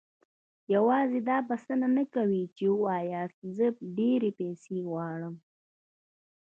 [0.75, 3.67] يوازې دا بسنه نه کوي چې وواياست زه
[3.97, 5.35] ډېرې پيسې غواړم.